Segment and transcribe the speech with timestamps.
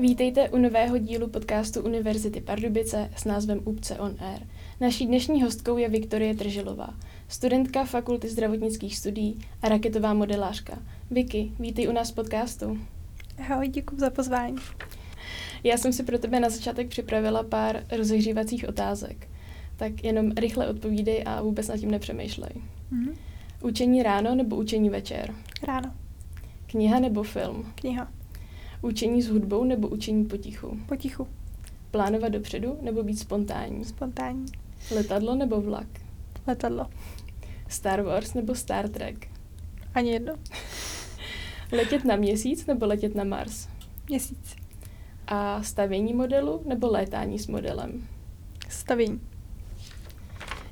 [0.00, 4.40] Vítejte u nového dílu podcastu Univerzity Pardubice s názvem Upce on Air.
[4.80, 6.94] Naší dnešní hostkou je Viktorie Tržilová,
[7.28, 10.78] studentka Fakulty zdravotnických studií a raketová modelářka.
[11.10, 12.78] Vicky, vítej u nás podcastu.
[13.38, 14.56] Ahoj, děkuji za pozvání.
[15.64, 19.28] Já jsem si pro tebe na začátek připravila pár rozehřívacích otázek.
[19.76, 22.52] Tak jenom rychle odpovídej a vůbec nad tím nepřemýšlej.
[22.92, 23.14] Mm-hmm.
[23.62, 25.34] Učení ráno nebo učení večer?
[25.62, 25.94] Ráno.
[26.66, 27.72] Kniha nebo film?
[27.74, 28.17] Kniha.
[28.82, 30.78] Učení s hudbou nebo učení potichu?
[30.86, 31.28] Potichu.
[31.90, 33.84] Plánovat dopředu nebo být spontánní?
[33.84, 34.46] Spontánní.
[34.94, 35.86] Letadlo nebo vlak?
[36.46, 36.86] Letadlo.
[37.68, 39.28] Star Wars nebo Star Trek?
[39.94, 40.34] Ani jedno.
[41.72, 43.68] letět na měsíc nebo letět na Mars?
[44.08, 44.56] Měsíc.
[45.26, 48.08] A stavění modelu nebo létání s modelem?
[48.68, 49.20] Stavění.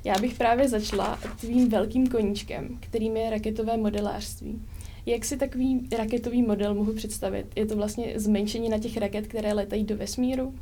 [0.03, 4.61] Já bych právě začala tvým velkým koníčkem, kterým je raketové modelářství.
[5.07, 7.45] Jak si takový raketový model mohu představit?
[7.55, 10.53] Je to vlastně zmenšení na těch raket, které letají do vesmíru?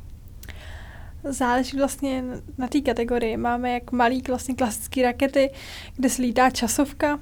[1.24, 2.24] Záleží vlastně
[2.58, 3.38] na té kategorii.
[3.38, 5.50] Máme jak malý vlastně klasické rakety,
[5.96, 7.20] kde se lítá časovka,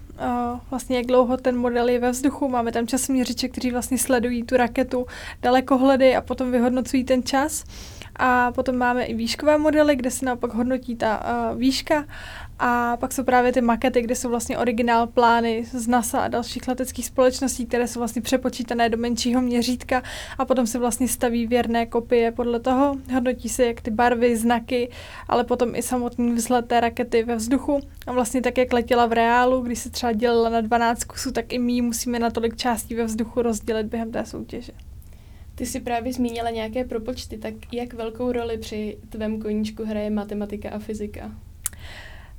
[0.69, 2.49] vlastně jak dlouho ten model je ve vzduchu.
[2.49, 5.05] Máme tam časoměřiče, kteří vlastně sledují tu raketu
[5.41, 7.63] dalekohledy a potom vyhodnocují ten čas.
[8.15, 12.05] A potom máme i výškové modely, kde se naopak hodnotí ta uh, výška.
[12.65, 16.67] A pak jsou právě ty makety, kde jsou vlastně originál plány z NASA a dalších
[16.67, 20.03] leteckých společností, které jsou vlastně přepočítané do menšího měřítka
[20.37, 22.95] a potom se vlastně staví věrné kopie podle toho.
[23.13, 24.89] Hodnotí se jak ty barvy, znaky,
[25.27, 27.79] ale potom i samotný vzhled té rakety ve vzduchu.
[28.07, 31.53] A vlastně tak, jak letěla v reálu, když se třeba dělala na 12 kusů, tak
[31.53, 34.71] i my musíme na tolik částí ve vzduchu rozdělit během té soutěže.
[35.55, 40.69] Ty jsi právě zmínila nějaké propočty, tak jak velkou roli při tvém koníčku hraje matematika
[40.69, 41.31] a fyzika?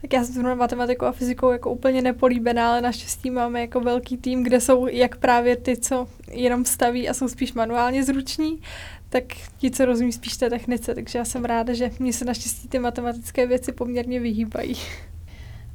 [0.05, 4.17] Tak já jsem zrovna matematikou a fyzikou jako úplně nepolíbená, ale naštěstí máme jako velký
[4.17, 8.61] tým, kde jsou jak právě ty, co jenom staví a jsou spíš manuálně zruční,
[9.09, 9.25] tak
[9.59, 10.95] ti, co rozumí spíš té technice.
[10.95, 14.77] Takže já jsem ráda, že mě se naštěstí ty matematické věci poměrně vyhýbají.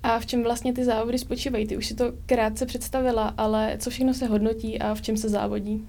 [0.03, 1.67] A v čem vlastně ty závody spočívají?
[1.67, 5.29] Ty už si to krátce představila, ale co všechno se hodnotí a v čem se
[5.29, 5.87] závodí?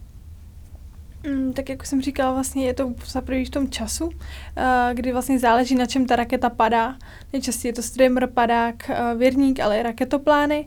[1.25, 4.13] Mm, tak jako jsem říkala, vlastně je to zaprvé v tom času, uh,
[4.93, 6.97] kdy vlastně záleží, na čem ta raketa padá.
[7.33, 10.67] Nejčastěji je to streamer, padák, uh, věrník, ale i raketoplány.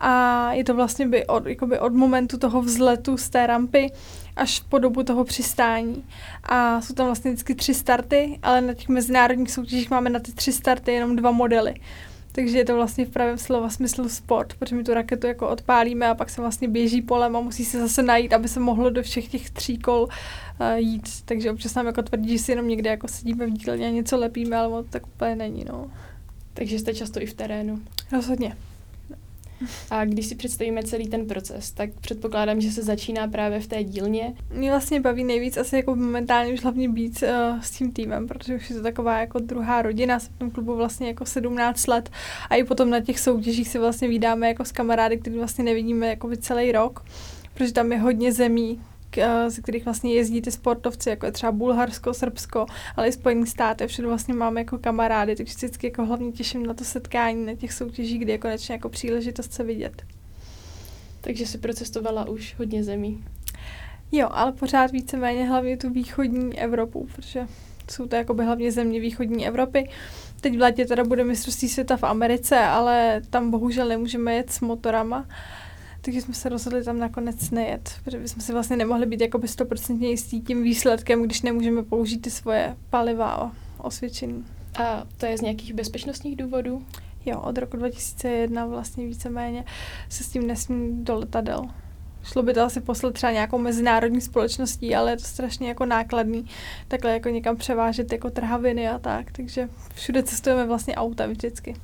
[0.00, 3.92] A je to vlastně by od, jakoby od momentu toho vzletu z té rampy
[4.36, 6.04] až po dobu toho přistání.
[6.42, 10.32] A jsou tam vlastně vždycky tři starty, ale na těch mezinárodních soutěžích máme na ty
[10.32, 11.74] tři starty jenom dva modely.
[12.36, 16.08] Takže je to vlastně v pravém slova smyslu sport, protože my tu raketu jako odpálíme
[16.08, 19.02] a pak se vlastně běží polem a musí se zase najít, aby se mohlo do
[19.02, 21.08] všech těch tří kol uh, jít.
[21.24, 24.16] Takže občas nám jako tvrdí, že si jenom někde jako sedíme v dílně a něco
[24.16, 25.90] lepíme, ale to tak úplně není, no.
[26.54, 27.80] Takže jste často i v terénu?
[28.12, 28.56] Rozhodně.
[29.90, 33.84] A když si představíme celý ten proces, tak předpokládám, že se začíná právě v té
[33.84, 34.34] dílně.
[34.54, 38.54] Mě vlastně baví nejvíc asi jako momentálně už hlavně být uh, s tím týmem, protože
[38.54, 42.10] už je to taková jako druhá rodina, jsem v tom klubu vlastně jako 17 let
[42.50, 46.06] a i potom na těch soutěžích si vlastně vydáme jako s kamarády, který vlastně nevidíme
[46.06, 47.04] jako celý rok,
[47.54, 48.80] protože tam je hodně zemí,
[49.48, 52.66] ze kterých vlastně jezdí ty sportovci, jako je třeba Bulharsko, Srbsko,
[52.96, 56.74] ale i Spojený státy, všude vlastně máme jako kamarády, takže vždycky jako hlavně těším na
[56.74, 60.02] to setkání, na těch soutěžích, kdy je konečně jako příležitost se vidět.
[61.20, 63.24] Takže si procestovala už hodně zemí.
[64.12, 67.46] Jo, ale pořád víceméně hlavně tu východní Evropu, protože
[67.90, 69.88] jsou to jakoby hlavně země východní Evropy.
[70.40, 74.60] Teď v létě teda bude mistrovství světa v Americe, ale tam bohužel nemůžeme jet s
[74.60, 75.18] motorama.
[75.18, 75.26] Uh,
[76.04, 80.08] takže jsme se rozhodli tam nakonec nejet, protože bychom si vlastně nemohli být jako stoprocentně
[80.08, 84.44] jistí tím výsledkem, když nemůžeme použít ty svoje paliva osvědčení.
[84.84, 86.86] A to je z nějakých bezpečnostních důvodů?
[87.26, 89.64] Jo, od roku 2001 vlastně víceméně
[90.08, 91.68] se s tím nesmí do letadel.
[92.22, 96.46] Šlo by to asi poslat třeba nějakou mezinárodní společností, ale je to strašně jako nákladný
[96.88, 101.74] takhle jako někam převážet jako trhaviny a tak, takže všude cestujeme vlastně auta vždycky.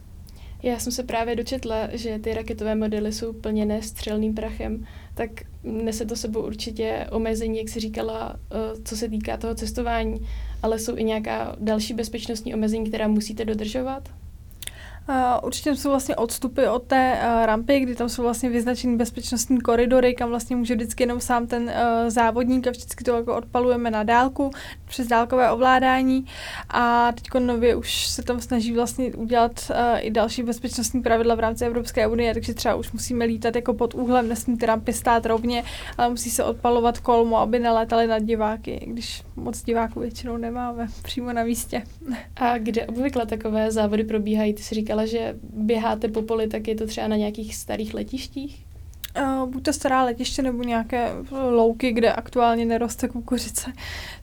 [0.63, 5.31] Já jsem se právě dočetla, že ty raketové modely jsou plněné střelným prachem, tak
[5.65, 10.27] nese to sebou určitě omezení, jak si říkala, eh, co se týká toho cestování,
[10.63, 14.09] ale jsou i nějaká další bezpečnostní omezení, která musíte dodržovat?
[15.11, 19.61] Uh, určitě jsou vlastně odstupy od té uh, rampy, kdy tam jsou vlastně vyznačené bezpečnostní
[19.61, 21.71] koridory, kam vlastně může vždycky jenom sám ten uh,
[22.09, 24.51] závodník a vždycky to jako odpalujeme na dálku
[24.85, 26.27] přes dálkové ovládání
[26.69, 31.65] a teď nově už se tam snaží vlastně udělat i další bezpečnostní pravidla v rámci
[31.65, 35.65] Evropské unie, takže třeba už musíme lítat jako pod úhlem, nesmí ty rampy stát rovně,
[35.99, 41.33] ale musí se odpalovat kolmo, aby nelétaly nad diváky, když moc diváků většinou nemáme přímo
[41.33, 41.83] na místě.
[42.37, 44.55] A kde obvykle takové závody probíhají?
[44.55, 48.67] Ty jsi říkala, že běháte po poli, tak je to třeba na nějakých starých letištích?
[49.21, 51.13] Uh, buď to stará letiště nebo nějaké
[51.51, 53.73] louky, kde aktuálně neroste kukuřice,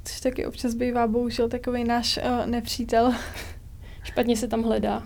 [0.06, 3.14] což taky občas bývá bohužel takový náš uh, nepřítel.
[4.04, 5.04] Špatně se tam hledá.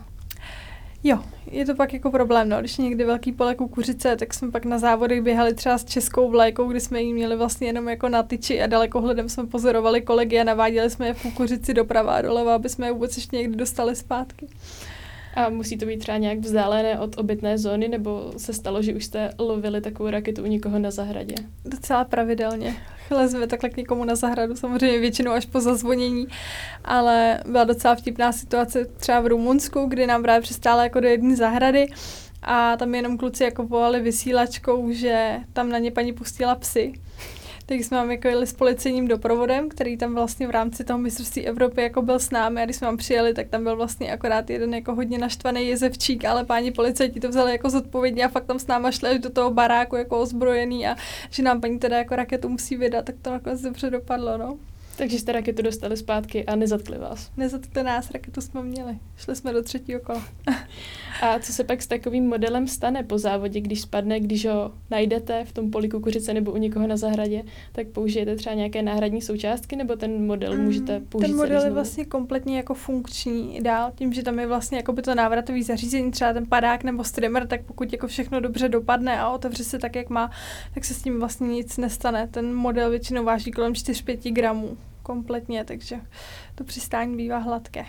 [1.03, 1.19] Jo,
[1.51, 2.59] je to pak jako problém, no.
[2.59, 6.29] Když je někdy velký pole kukuřice, tak jsme pak na závodech běhali třeba s českou
[6.29, 10.39] vlajkou, kdy jsme ji měli vlastně jenom jako na tyči a dalekohledem jsme pozorovali kolegy
[10.39, 13.55] a naváděli jsme je v kukuřici doprava a doleva, aby jsme je vůbec ještě někdy
[13.55, 14.47] dostali zpátky.
[15.33, 19.05] A musí to být třeba nějak vzdálené od obytné zóny, nebo se stalo, že už
[19.05, 21.35] jste lovili takovou raketu u někoho na zahradě?
[21.65, 22.75] Docela pravidelně.
[23.11, 26.27] Lezme takhle k někomu na zahradu, samozřejmě většinou až po zazvonění,
[26.85, 31.35] ale byla docela vtipná situace třeba v Rumunsku, kdy nám právě přistála jako do jedné
[31.35, 31.87] zahrady
[32.41, 36.93] a tam jenom kluci jako volali vysílačkou, že tam na ně paní pustila psy
[37.71, 41.47] tak jsme tam jako jeli s policejním doprovodem, který tam vlastně v rámci toho mistrovství
[41.47, 44.49] Evropy jako byl s námi a když jsme tam přijeli, tak tam byl vlastně akorát
[44.49, 48.59] jeden jako hodně naštvaný jezevčík, ale páni policajti to vzali jako zodpovědně a fakt tam
[48.59, 50.95] s náma šli až do toho baráku jako ozbrojený a
[51.29, 54.57] že nám paní teda jako raketu musí vydat, tak to nakonec dobře dopadlo, no.
[54.97, 57.31] Takže jste raketu dostali zpátky a nezatkli vás.
[57.37, 58.97] Nezatkli nás, raketu jsme měli.
[59.17, 60.23] Šli jsme do třetího kola.
[61.21, 65.45] a co se pak s takovým modelem stane po závodě, když spadne, když ho najdete
[65.45, 69.75] v tom poli kukuřice nebo u někoho na zahradě, tak použijete třeba nějaké náhradní součástky
[69.75, 74.13] nebo ten model mm, můžete použít Ten model je vlastně kompletně jako funkční dál, tím,
[74.13, 77.63] že tam je vlastně jako by to návratový zařízení, třeba ten padák nebo streamer, tak
[77.63, 80.31] pokud jako všechno dobře dopadne a otevře se tak, jak má,
[80.73, 82.27] tak se s tím vlastně nic nestane.
[82.27, 85.99] Ten model většinou váží kolem 4-5 gramů kompletně, takže
[86.55, 87.85] to přistání bývá hladké.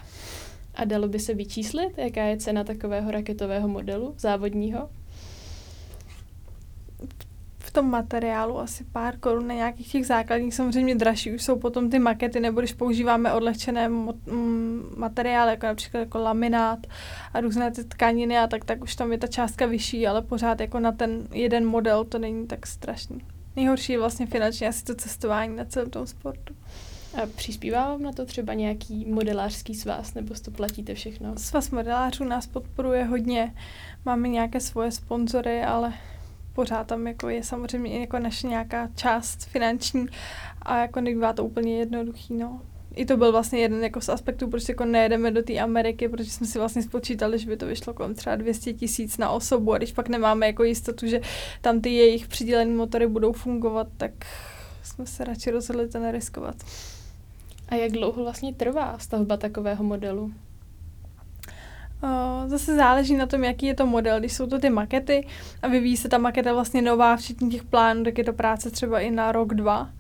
[0.75, 4.91] A dalo by se vyčíslit, jaká je cena takového raketového modelu závodního?
[7.59, 11.91] V tom materiálu asi pár korun na nějakých těch základních, samozřejmě dražší už jsou potom
[11.91, 13.91] ty makety, nebo když používáme odlehčené
[14.97, 16.79] materiály, jako například jako laminát
[17.35, 20.61] a různé ty tkaniny a tak, tak už tam je ta částka vyšší, ale pořád
[20.61, 23.21] jako na ten jeden model to není tak strašný.
[23.57, 26.55] Nejhorší je vlastně finančně asi to cestování na celém tom sportu.
[27.15, 31.35] A přispívá vám na to třeba nějaký modelářský svaz, nebo to platíte všechno?
[31.37, 33.55] Svaz modelářů nás podporuje hodně.
[34.05, 35.93] Máme nějaké svoje sponzory, ale
[36.53, 40.07] pořád tam jako je samozřejmě jako naše nějaká část finanční
[40.63, 42.61] a jako nebývá to úplně jednoduchý, no.
[42.95, 46.31] I to byl vlastně jeden jako z aspektů, proč jako nejedeme do té Ameriky, protože
[46.31, 49.79] jsme si vlastně spočítali, že by to vyšlo kolem třeba 200 tisíc na osobu a
[49.79, 51.21] když pak nemáme jako jistotu, že
[51.61, 54.11] tam ty jejich přidělené motory budou fungovat, tak
[54.83, 56.57] jsme se radši rozhodli to neriskovat.
[57.73, 60.33] A jak dlouho vlastně trvá stavba takového modelu?
[62.47, 64.19] Zase záleží na tom, jaký je to model.
[64.19, 65.27] Když jsou to ty makety
[65.63, 69.01] a vyvíjí se ta maketa vlastně nová, včetně těch plánů, tak je to práce třeba
[69.01, 69.91] i na rok, dva.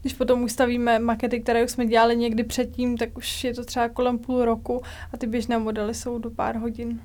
[0.00, 3.88] Když potom ustavíme makety, které už jsme dělali někdy předtím, tak už je to třeba
[3.88, 4.82] kolem půl roku
[5.12, 7.00] a ty běžné modely jsou do pár hodin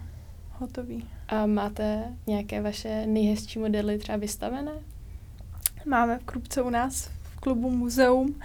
[0.52, 1.10] hotový.
[1.28, 4.72] A máte nějaké vaše nejhezčí modely třeba vystavené?
[5.86, 8.36] Máme v Krupce u nás v klubu muzeum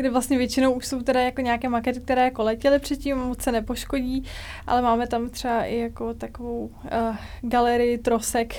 [0.00, 3.52] kde vlastně většinou už jsou teda jako nějaké makety, které jako letěly předtím, moc se
[3.52, 4.24] nepoškodí,
[4.66, 8.54] ale máme tam třeba i jako takovou uh, galerii trosek,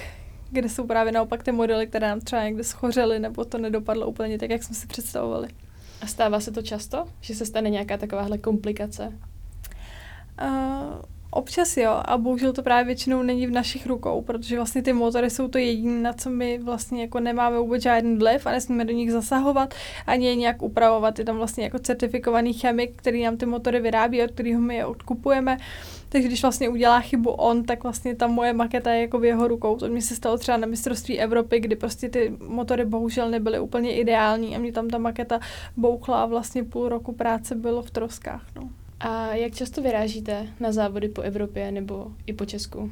[0.51, 4.38] kde jsou právě naopak ty modely, které nám třeba někde schořely, nebo to nedopadlo úplně
[4.38, 5.48] tak, jak jsme si představovali.
[6.01, 9.13] A stává se to často, že se stane nějaká takováhle komplikace?
[10.42, 11.01] Uh,
[11.33, 15.30] Občas jo, a bohužel to právě většinou není v našich rukou, protože vlastně ty motory
[15.30, 18.94] jsou to jediné, na co my vlastně jako nemáme vůbec žádný vliv a nesmíme do
[18.94, 19.74] nich zasahovat
[20.08, 21.20] ani je nějak upravovat.
[21.20, 24.86] Je tam vlastně jako certifikovaný chemik, který nám ty motory vyrábí, od kterého my je
[24.86, 25.58] odkupujeme.
[26.10, 29.48] Takže když vlastně udělá chybu on, tak vlastně ta moje maketa je jako v jeho
[29.48, 29.77] rukou.
[29.77, 33.96] To mi se stalo třeba na mistrovství Evropy, kdy prostě ty motory bohužel nebyly úplně
[33.96, 35.39] ideální a mě tam ta maketa
[35.77, 38.44] bouchla a vlastně půl roku práce bylo v troskách.
[38.56, 38.81] No.
[39.03, 42.91] A jak často vyrážíte na závody po Evropě nebo i po Česku?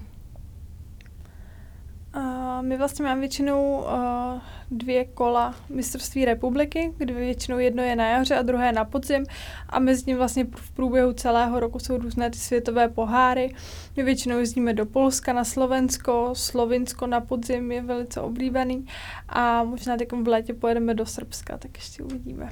[2.15, 8.07] Uh, my vlastně máme většinou uh, dvě kola mistrovství republiky, kde většinou jedno je na
[8.07, 9.25] jaře a druhé na podzim
[9.69, 13.55] a mezi tím vlastně v průběhu celého roku jsou různé ty světové poháry.
[13.97, 18.85] My většinou jezdíme do Polska, na Slovensko, Slovinsko na podzim je velice oblíbený
[19.29, 22.49] a možná teď v létě pojedeme do Srbska, tak ještě uvidíme.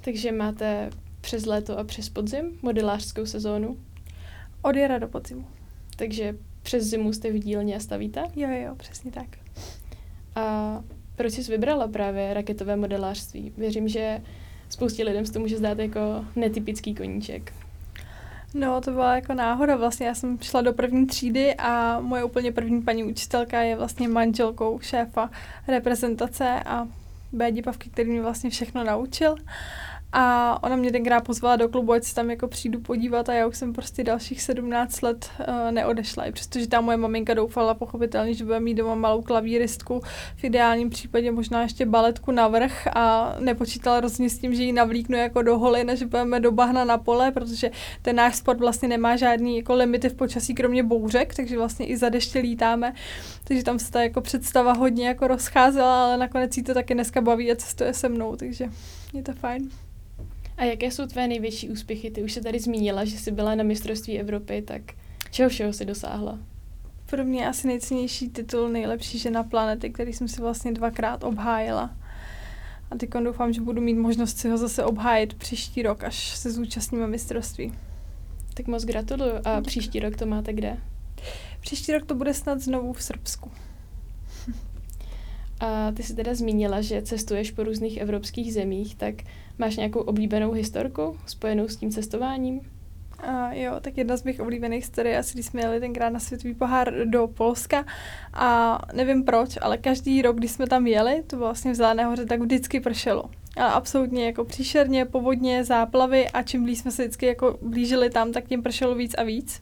[0.00, 0.90] Takže máte
[1.20, 3.76] přes léto a přes podzim, modelářskou sezónu?
[4.62, 5.46] Od jara do podzimu.
[5.96, 8.24] Takže přes zimu jste v dílně a stavíte?
[8.36, 9.26] Jo, jo, přesně tak.
[10.34, 10.84] A
[11.16, 13.52] proč jsi vybrala právě raketové modelářství?
[13.56, 14.22] Věřím, že
[14.68, 17.52] spoustě lidem se to může zdát jako netypický koníček.
[18.54, 19.76] No, to byla jako náhoda.
[19.76, 24.08] Vlastně já jsem šla do první třídy a moje úplně první paní učitelka je vlastně
[24.08, 25.30] manželkou šéfa
[25.68, 26.88] reprezentace a
[27.32, 27.52] B.
[27.52, 29.36] Dipavky, který mě vlastně všechno naučil.
[30.12, 33.46] A ona mě tenkrát pozvala do klubu, ať se tam jako přijdu podívat a já
[33.46, 36.24] už jsem prostě dalších 17 let uh, neodešla.
[36.24, 40.02] I přestože ta moje maminka doufala pochopitelně, že bude mít doma malou klavíristku,
[40.36, 45.16] v ideálním případě možná ještě baletku navrch a nepočítala rozhodně s tím, že ji navlíknu
[45.16, 47.70] jako do holin, že budeme do bahna na pole, protože
[48.02, 51.96] ten náš sport vlastně nemá žádný jako limity v počasí, kromě bouřek, takže vlastně i
[51.96, 52.92] za deště lítáme.
[53.44, 57.20] Takže tam se ta jako představa hodně jako rozcházela, ale nakonec jí to taky dneska
[57.20, 58.68] baví a cestuje se mnou, takže
[59.12, 59.70] je to fajn.
[60.58, 62.10] A jaké jsou tvé největší úspěchy?
[62.10, 64.82] Ty už se tady zmínila, že jsi byla na mistrovství Evropy, tak
[65.30, 66.38] čeho všeho si dosáhla?
[67.06, 71.96] Pro mě asi nejcennější titul nejlepší žena planety, který jsem si vlastně dvakrát obhájila.
[72.90, 76.50] A teď doufám, že budu mít možnost si ho zase obhájit příští rok, až se
[76.50, 77.72] zúčastníme mistrovství.
[78.54, 79.32] Tak moc gratuluju.
[79.44, 80.76] A příští rok to máte kde?
[81.60, 83.50] Příští rok to bude snad znovu v Srbsku.
[85.60, 89.14] A ty jsi teda zmínila, že cestuješ po různých evropských zemích, tak
[89.58, 92.60] máš nějakou oblíbenou historku spojenou s tím cestováním?
[93.28, 96.54] Uh, jo, tak jedna z mých oblíbených story asi, když jsme jeli tenkrát na světový
[96.54, 97.84] pohár do Polska
[98.34, 102.04] a nevím proč, ale každý rok, když jsme tam jeli, to bylo vlastně v Zelené
[102.04, 103.24] hoře, tak vždycky pršelo.
[103.56, 108.32] Ale absolutně jako příšerně, povodně, záplavy a čím blíž jsme se vždycky jako blížili tam,
[108.32, 109.60] tak tím pršelo víc a víc.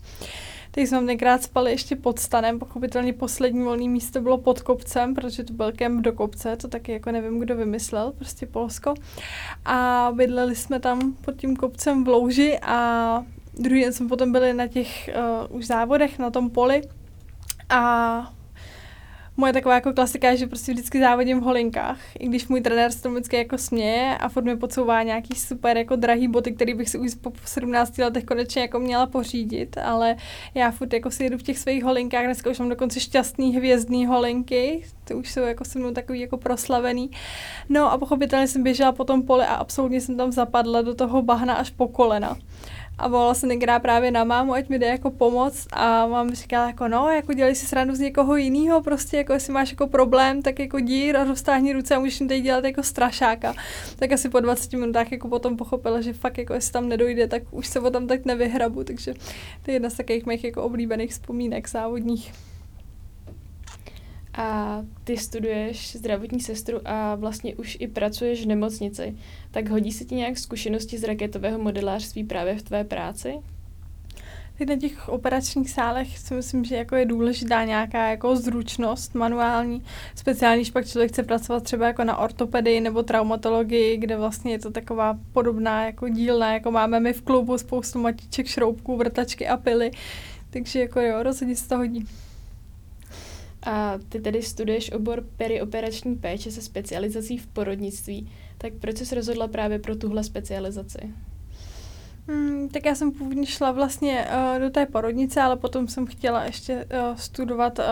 [0.77, 5.45] Teď jsme tenkrát spali ještě pod stanem, pochopitelně poslední volné místo bylo pod kopcem, protože
[5.45, 8.95] to byl kemp do kopce, to taky jako nevím, kdo vymyslel, prostě Polsko.
[9.65, 14.53] A bydleli jsme tam pod tím kopcem v louži a druhý den jsme potom byli
[14.53, 15.11] na těch
[15.49, 16.83] uh, už závodech na tom poli.
[17.69, 18.33] A
[19.37, 22.93] moje taková jako klasika je, že prostě vždycky závodím v holinkách, i když můj trenér
[22.93, 26.75] se tomu vždycky jako směje a furt mi podsouvá nějaký super jako drahý boty, který
[26.75, 30.17] bych si už po 17 letech konečně jako měla pořídit, ale
[30.55, 34.07] já furt jako si jedu v těch svých holinkách, dneska už mám dokonce šťastný hvězdný
[34.07, 37.11] holinky, to už jsou jako se mnou takový jako proslavený.
[37.69, 41.23] No a pochopitelně jsem běžela po tom poli a absolutně jsem tam zapadla do toho
[41.23, 42.37] bahna až po kolena
[42.99, 45.67] a volala jsem tenkrát právě na mámu, ať mi jde jako pomoc.
[45.73, 49.53] A mám říkala jako no, jako dělej si srandu z někoho jiného, prostě jako jestli
[49.53, 52.83] máš jako problém, tak jako dír a roztáhni ruce a můžeš jim tady dělat jako
[52.83, 53.55] strašáka.
[53.99, 57.43] Tak asi po 20 minutách jako potom pochopila, že fakt jako jestli tam nedojde, tak
[57.51, 59.15] už se o tam tak nevyhrabu, takže
[59.63, 62.33] to je jedna z takových mých jako oblíbených vzpomínek závodních
[64.37, 69.17] a ty studuješ zdravotní sestru a vlastně už i pracuješ v nemocnici,
[69.51, 73.35] tak hodí se ti nějak zkušenosti z raketového modelářství právě v tvé práci?
[74.59, 79.83] Teď na těch operačních sálech si myslím, že jako je důležitá nějaká jako zručnost manuální,
[80.15, 84.59] speciálně když pak člověk chce pracovat třeba jako na ortopedii nebo traumatologii, kde vlastně je
[84.59, 89.57] to taková podobná jako dílna, jako máme my v klubu spoustu matiček, šroubků, vrtačky a
[89.57, 89.91] pily,
[90.51, 92.07] takže jako jo, rozhodně se to hodí.
[93.67, 98.31] A ty tedy studuješ obor perioperační péče se specializací v porodnictví.
[98.59, 100.99] Tak proč jsi rozhodla právě pro tuhle specializaci?
[102.29, 106.45] Hmm, tak já jsem původně šla vlastně uh, do té porodnice, ale potom jsem chtěla
[106.45, 107.85] ještě uh, studovat uh,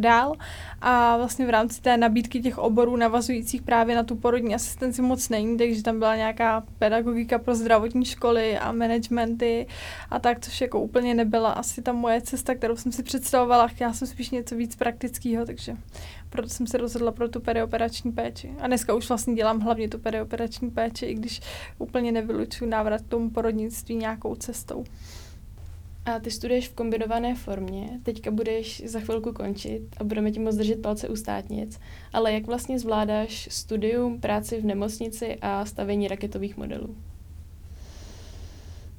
[0.00, 0.36] dál
[0.80, 5.28] a vlastně v rámci té nabídky těch oborů navazujících právě na tu porodní asistenci moc
[5.28, 9.66] není, takže tam byla nějaká pedagogika pro zdravotní školy a managementy
[10.10, 13.68] a tak, což jako úplně nebyla asi ta moje cesta, kterou jsem si představovala.
[13.68, 15.76] Chtěla jsem spíš něco víc praktického, takže
[16.30, 18.50] proto jsem se rozhodla pro tu perioperační péči.
[18.60, 21.40] A dneska už vlastně dělám hlavně tu perioperační péči, i když
[21.78, 24.84] úplně nevylučuju návrat k tomu porodnictví nějakou cestou.
[26.04, 30.56] A ty studuješ v kombinované formě, teďka budeš za chvilku končit a budeme ti moc
[30.56, 31.80] držet palce u státnic,
[32.12, 36.96] ale jak vlastně zvládáš studium, práci v nemocnici a stavění raketových modelů?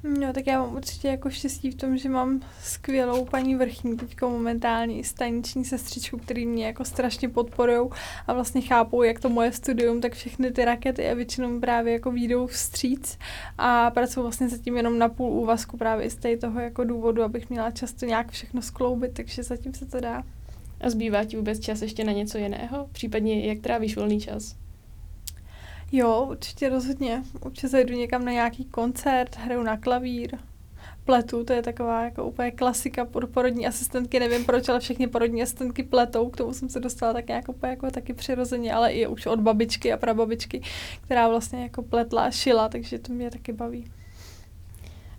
[0.04, 4.30] No, tak já mám určitě jako štěstí v tom, že mám skvělou paní vrchní teďko
[4.30, 7.90] momentálně i staniční sestřičku, který mě jako strašně podporují
[8.28, 12.12] a vlastně chápou, jak to moje studium, tak všechny ty rakety a většinou právě jako
[12.12, 13.18] výjdou vstříc
[13.58, 17.72] a pracuji vlastně zatím jenom na půl úvazku právě z toho jako důvodu, abych měla
[17.72, 20.24] často nějak všechno skloubit, takže zatím se to dá.
[20.82, 22.90] A zbývá ti vůbec čas ještě na něco jiného?
[22.92, 24.61] Případně jak trávíš volný čas?
[25.92, 27.24] Jo, určitě rozhodně.
[27.46, 30.38] Určitě zajdu někam na nějaký koncert, hraju na klavír,
[31.06, 35.44] pletu, to je taková jako úplně klasika pro porodní asistentky, nevím proč, ale všechny porodní
[35.44, 39.08] asistentky pletou, k tomu jsem se dostala tak nějak úplně jako taky přirozeně, ale i
[39.08, 40.62] už od babičky a prababičky,
[41.02, 43.92] která vlastně jako pletla a šila, takže to mě taky baví.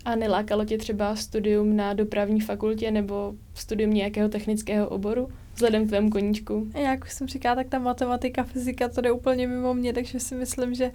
[0.05, 5.29] A nelákalo tě třeba studium na dopravní fakultě nebo studium nějakého technického oboru?
[5.53, 6.67] Vzhledem k tvému koníčku.
[6.75, 10.35] Jak už jsem říkala, tak ta matematika, fyzika, to jde úplně mimo mě, takže si
[10.35, 10.91] myslím, že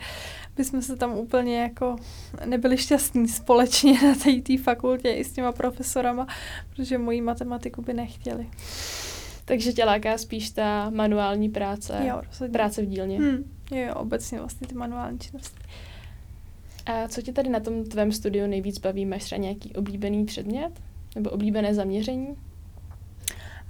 [0.56, 1.96] bychom se tam úplně jako
[2.44, 6.26] nebyli šťastní společně na té fakultě i s těma profesorama,
[6.70, 8.46] protože moji matematiku by nechtěli.
[9.44, 12.52] Takže tě láká spíš ta manuální práce, jo, rozhodně.
[12.52, 13.18] práce v dílně.
[13.18, 15.58] Hmm, jo, jo, obecně vlastně ty manuální činnosti.
[16.86, 19.06] A co tě tady na tom tvém studiu nejvíc baví?
[19.06, 20.70] Máš třeba nějaký oblíbený předmět?
[21.14, 22.36] Nebo oblíbené zaměření?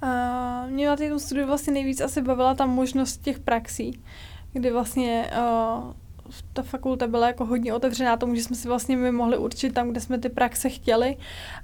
[0.03, 3.99] Uh, mě na tom studiu vlastně nejvíc asi bavila ta možnost těch praxí,
[4.53, 5.93] kdy vlastně uh,
[6.53, 9.89] ta fakulta byla jako hodně otevřená tomu, že jsme si vlastně my mohli určit tam,
[9.89, 11.17] kde jsme ty praxe chtěli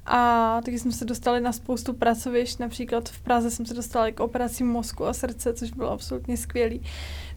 [0.05, 4.19] a taky jsme se dostali na spoustu pracovišť, například v Praze jsem se dostala k
[4.19, 6.81] operacím mozku a srdce, což bylo absolutně skvělý.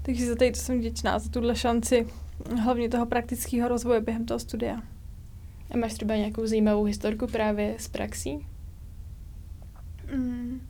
[0.02, 2.06] Takže za tady to jsem vděčná, za tuhle šanci,
[2.62, 4.82] hlavně toho praktického rozvoje během toho studia.
[5.70, 8.46] A máš třeba nějakou zajímavou historku právě z praxí?
[10.14, 10.60] Mm.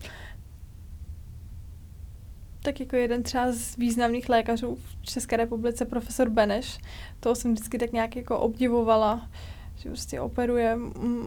[2.63, 6.79] Tak jako jeden třeba z významných lékařů v České republice, profesor Beneš,
[7.21, 9.29] toho jsem vždycky tak nějak jako obdivovala,
[9.77, 10.77] že prostě operuje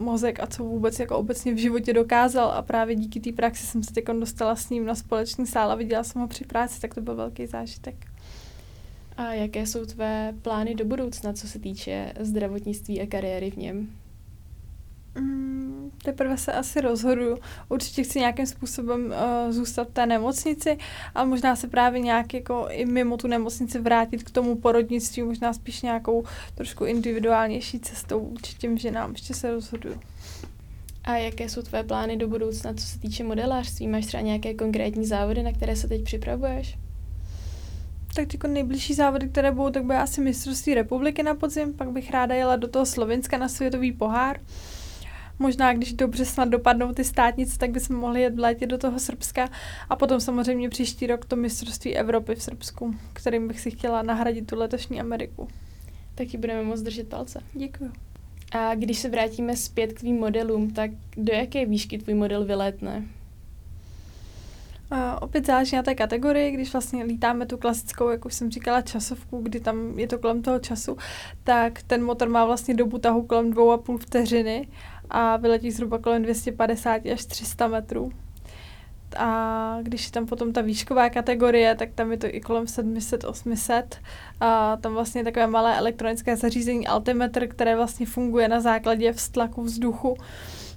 [0.00, 3.82] mozek a co vůbec jako obecně v životě dokázal a právě díky té praxi jsem
[3.82, 6.94] se teď dostala s ním na společný sál a viděla jsem ho při práci, tak
[6.94, 8.06] to byl velký zážitek.
[9.16, 13.88] A jaké jsou tvé plány do budoucna, co se týče zdravotnictví a kariéry v něm?
[15.14, 15.61] Mm,
[16.02, 17.38] teprve se asi rozhoduju.
[17.68, 20.78] Určitě chci nějakým způsobem uh, zůstat v té nemocnici
[21.14, 25.52] a možná se právě nějak jako i mimo tu nemocnici vrátit k tomu porodnictví, možná
[25.52, 29.12] spíš nějakou trošku individuálnější cestou určitě ženám.
[29.12, 30.00] Ještě se rozhoduju.
[31.04, 33.88] A jaké jsou tvé plány do budoucna, co se týče modelářství?
[33.88, 36.78] Máš třeba nějaké konkrétní závody, na které se teď připravuješ?
[38.14, 42.10] tak jako nejbližší závody, které budou, tak bude asi mistrovství republiky na podzim, pak bych
[42.10, 44.40] ráda jela do toho Slovenska na světový pohár.
[45.42, 48.98] Možná, když dobře snad dopadnou ty státnice, tak bychom mohli jet v létě do toho
[48.98, 49.48] Srbska
[49.90, 54.46] a potom samozřejmě příští rok to mistrovství Evropy v Srbsku, kterým bych si chtěla nahradit
[54.46, 55.48] tu letošní Ameriku.
[56.14, 57.40] Taky budeme moc držet palce.
[57.52, 57.92] Děkuji.
[58.52, 63.04] A když se vrátíme zpět k tvým modelům, tak do jaké výšky tvůj model vylétne?
[64.92, 68.80] Uh, opět záleží na té kategorii, když vlastně lítáme tu klasickou, jak už jsem říkala,
[68.80, 70.96] časovku, kdy tam je to kolem toho času,
[71.44, 74.68] tak ten motor má vlastně dobu tahu kolem dvou a půl vteřiny
[75.12, 78.12] a vyletí zhruba kolem 250 až 300 metrů.
[79.16, 83.82] A když je tam potom ta výšková kategorie, tak tam je to i kolem 700-800.
[84.40, 89.62] A tam vlastně je takové malé elektronické zařízení altimetr, které vlastně funguje na základě vztlaku
[89.62, 90.16] vzduchu.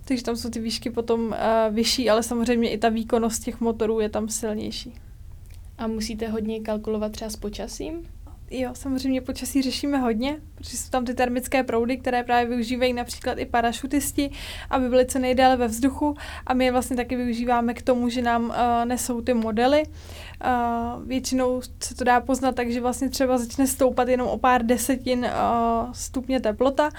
[0.06, 1.36] Takže tam jsou ty výšky potom uh,
[1.76, 4.94] vyšší, ale samozřejmě i ta výkonnost těch motorů je tam silnější.
[5.78, 8.15] A musíte hodně kalkulovat třeba s počasím?
[8.52, 13.38] Jo, samozřejmě počasí řešíme hodně, protože jsou tam ty termické proudy, které právě využívají například
[13.38, 14.32] i parašutisti,
[14.70, 16.16] aby byly co nejdéle ve vzduchu
[16.48, 18.56] a my je vlastně taky využíváme k tomu, že nám uh,
[18.86, 19.84] nesou ty modely.
[19.86, 24.66] Uh, většinou se to dá poznat tak, že vlastně třeba začne stoupat jenom o pár
[24.66, 26.90] desetin uh, stupně teplota,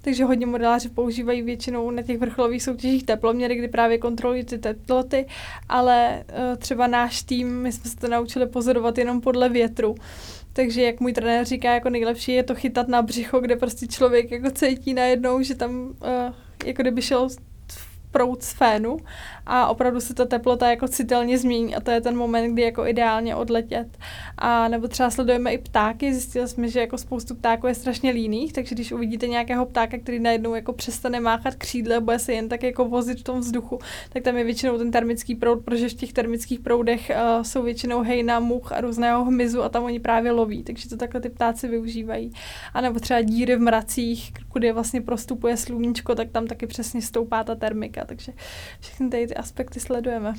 [0.00, 5.26] takže hodně modeláři používají většinou na těch vrcholových soutěžích teploměry, kdy právě kontrolují ty teploty,
[5.68, 9.94] ale uh, třeba náš tým, my jsme se to naučili pozorovat jenom podle větru.
[10.52, 14.30] Takže jak můj trenér říká, jako nejlepší je to chytat na břicho, kde prostě člověk
[14.30, 16.34] jako cítí najednou, že tam uh,
[16.64, 17.28] jako kdyby šel
[18.10, 18.96] proud z fénu
[19.46, 22.86] a opravdu se ta teplota jako citelně změní a to je ten moment, kdy jako
[22.86, 23.98] ideálně odletět.
[24.38, 28.52] A nebo třeba sledujeme i ptáky, zjistili jsme, že jako spoustu ptáků je strašně líných,
[28.52, 32.62] takže když uvidíte nějakého ptáka, který najednou jako přestane máchat křídle, bude se jen tak
[32.62, 33.78] jako vozit v tom vzduchu,
[34.12, 38.02] tak tam je většinou ten termický proud, protože v těch termických proudech uh, jsou většinou
[38.02, 41.68] hejna, much a různého hmyzu a tam oni právě loví, takže to takhle ty ptáci
[41.68, 42.32] využívají.
[42.74, 47.44] A nebo třeba díry v mracích, kudy vlastně prostupuje sluníčko, tak tam taky přesně stoupá
[47.44, 48.32] ta termika, takže
[48.80, 50.34] všechny tady ty aspekty sledujeme.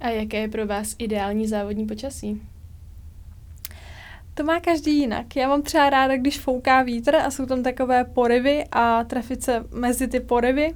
[0.00, 2.42] A jaké je pro vás ideální závodní počasí?
[4.34, 5.36] To má každý jinak.
[5.36, 9.64] Já mám třeba ráda, když fouká vítr a jsou tam takové porivy a trefit se
[9.70, 10.74] mezi ty porivy,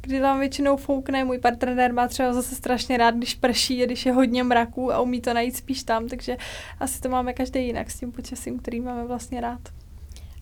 [0.00, 1.24] kdy tam většinou foukne.
[1.24, 5.20] Můj partner má třeba zase strašně rád, když prší, když je hodně mraků a umí
[5.20, 6.36] to najít spíš tam, takže
[6.80, 9.60] asi to máme každý jinak s tím počasím, který máme vlastně rád.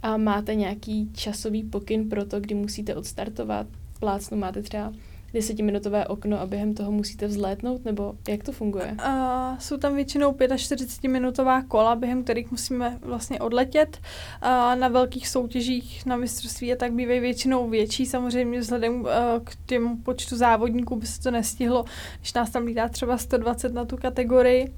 [0.03, 3.67] A máte nějaký časový pokyn pro to, kdy musíte odstartovat?
[4.01, 4.93] Plácnu máte třeba
[5.35, 8.97] desetiminutové okno a během toho musíte vzlétnout, nebo jak to funguje?
[9.07, 13.99] Uh, jsou tam většinou 45-minutová kola, během kterých musíme vlastně odletět.
[14.43, 14.49] Uh,
[14.81, 19.09] na velkých soutěžích na mistrovství a tak bývají většinou větší, samozřejmě vzhledem uh,
[19.45, 21.85] k těm počtu závodníků by se to nestihlo,
[22.21, 24.75] když nás tam lítá třeba 120 na tu kategorii.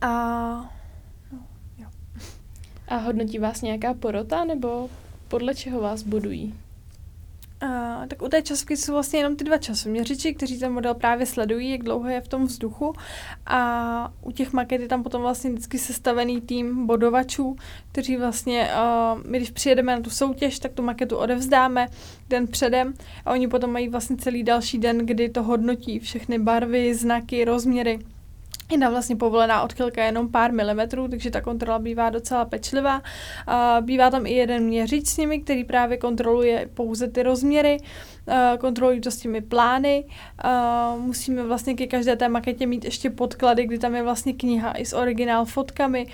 [0.00, 0.10] A
[1.32, 1.38] no,
[2.88, 4.90] A hodnotí vás nějaká porota, nebo
[5.28, 6.54] podle čeho vás budují?
[7.64, 11.26] Uh, tak u té časovky jsou vlastně jenom ty dva časoměřiči, kteří ten model právě
[11.26, 12.92] sledují, jak dlouho je v tom vzduchu.
[13.46, 17.56] A u těch maket je tam potom vlastně vždycky sestavený tým bodovačů,
[17.92, 18.70] kteří vlastně,
[19.14, 21.88] uh, my když přijedeme na tu soutěž, tak tu maketu odevzdáme
[22.28, 26.94] den předem a oni potom mají vlastně celý další den, kdy to hodnotí všechny barvy,
[26.94, 27.98] znaky, rozměry
[28.70, 33.02] Jedna vlastně povolená odchylka je jenom pár milimetrů, takže ta kontrola bývá docela pečlivá.
[33.80, 37.76] Bývá tam i jeden měřič s nimi, který právě kontroluje pouze ty rozměry,
[38.58, 40.04] kontrolují to s těmi plány.
[40.98, 44.84] Musíme vlastně ke každé té maketě mít ještě podklady, kdy tam je vlastně kniha i
[44.86, 46.06] s originál fotkami,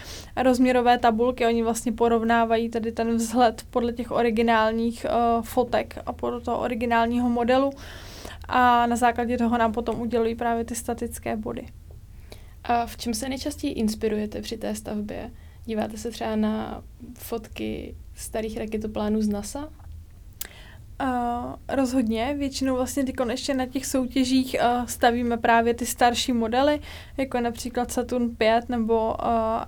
[0.43, 5.07] rozměrové tabulky, oni vlastně porovnávají tady ten vzhled podle těch originálních
[5.43, 7.71] fotek a podle toho originálního modelu
[8.49, 11.67] a na základě toho nám potom udělují právě ty statické body.
[12.65, 15.31] A v čem se nejčastěji inspirujete při té stavbě?
[15.65, 19.73] Díváte se třeba na fotky starých raketoplánů z NASA?
[21.03, 26.81] Uh, rozhodně, většinou vlastně ty ještě na těch soutěžích uh, stavíme právě ty starší modely,
[27.17, 29.15] jako například Saturn 5 nebo uh,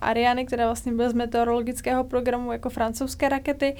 [0.00, 3.76] Ariane, které vlastně byly z meteorologického programu jako francouzské rakety,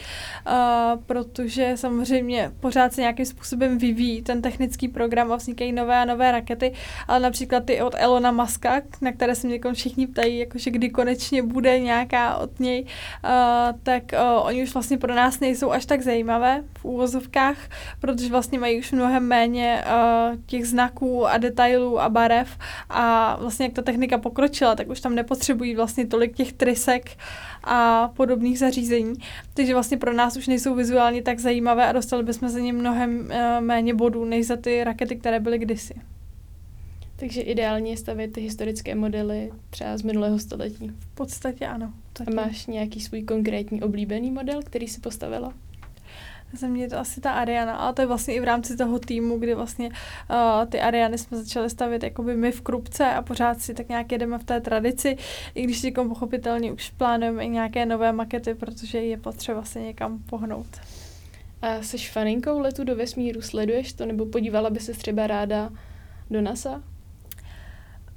[0.46, 6.04] uh, protože samozřejmě pořád se nějakým způsobem vyvíjí ten technický program a vznikají nové a
[6.04, 6.72] nové rakety,
[7.08, 11.42] ale například ty od Elona Muska, na které se mě všichni ptají, jakože kdy konečně
[11.42, 16.02] bude nějaká od něj, uh, tak uh, oni už vlastně pro nás nejsou až tak
[16.02, 17.68] zajímavé v úvozovkách, fotkách,
[18.00, 22.58] protože vlastně mají už mnohem méně uh, těch znaků a detailů a barev
[22.90, 27.10] a vlastně jak ta technika pokročila, tak už tam nepotřebují vlastně tolik těch trysek
[27.64, 29.14] a podobných zařízení.
[29.54, 33.20] Takže vlastně pro nás už nejsou vizuálně tak zajímavé a dostali bychom za ně mnohem
[33.20, 35.94] uh, méně bodů, než za ty rakety, které byly kdysi.
[37.16, 40.90] Takže ideálně je stavět ty historické modely třeba z minulého století.
[40.98, 41.92] V podstatě ano.
[42.26, 45.52] A máš nějaký svůj konkrétní oblíbený model, který si postavila?
[46.52, 48.98] Za mě je to asi ta Ariana, ale to je vlastně i v rámci toho
[48.98, 53.60] týmu, kdy vlastně uh, ty Ariany jsme začali stavět jakoby my v Krupce a pořád
[53.60, 55.16] si tak nějak jedeme v té tradici,
[55.54, 60.18] i když teď pochopitelně už plánujeme i nějaké nové makety, protože je potřeba se někam
[60.18, 60.80] pohnout.
[61.62, 65.70] A jsi faninkou letu do vesmíru, sleduješ to, nebo podívala by se třeba ráda
[66.30, 66.82] do NASA?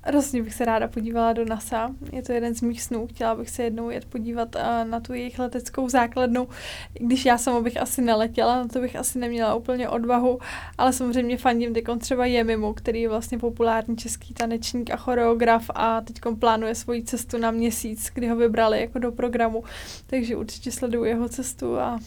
[0.07, 1.95] Hrozně bych se ráda podívala do NASA.
[2.11, 3.07] Je to jeden z mých snů.
[3.07, 6.47] Chtěla bych se jednou jet podívat uh, na tu jejich leteckou základnu.
[6.93, 10.39] Když já sama bych asi neletěla, na to bych asi neměla úplně odvahu,
[10.77, 16.01] ale samozřejmě fandím teď třeba Jemimu, který je vlastně populární český tanečník a choreograf a
[16.01, 19.63] teď plánuje svoji cestu na měsíc, kdy ho vybrali jako do programu.
[20.07, 21.99] Takže určitě sleduju jeho cestu a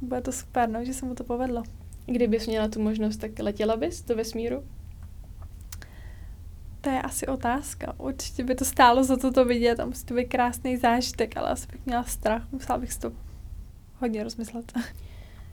[0.00, 1.62] bude to super, no, že se mu to povedlo.
[2.06, 4.64] Kdybys měla tu možnost, tak letěla bys do vesmíru?
[6.80, 7.94] To je asi otázka.
[7.98, 11.50] Určitě by to stálo za to to vidět a musí to být krásný zážitek, ale
[11.50, 13.12] asi bych měla strach, musela bych si to
[13.98, 14.72] hodně rozmyslet.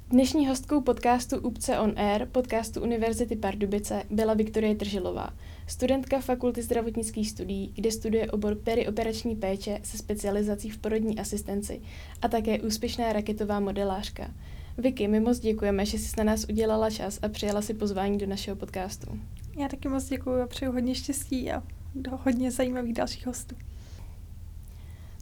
[0.09, 5.33] Dnešní hostkou podcastu UPCE on Air, podcastu Univerzity Pardubice, byla Viktorie Tržilová,
[5.67, 11.81] studentka Fakulty zdravotnických studií, kde studuje obor perioperační péče se specializací v porodní asistenci
[12.21, 14.31] a také úspěšná raketová modelářka.
[14.79, 18.27] Vicky, my moc děkujeme, že jsi na nás udělala čas a přijala si pozvání do
[18.27, 19.19] našeho podcastu.
[19.59, 21.63] Já taky moc děkuji a přeju hodně štěstí a
[21.95, 23.55] do hodně zajímavých dalších hostů.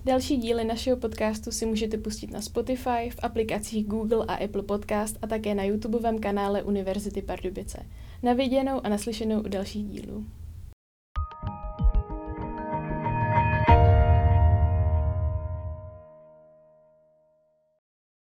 [0.06, 5.18] Další díly našeho podcastu si můžete pustit na Spotify, v aplikacích Google a Apple Podcast
[5.22, 7.86] a také na YouTubeovém kanále Univerzity Pardubice.
[8.24, 10.26] Na viděnou a naslyšenou u dalších dílů.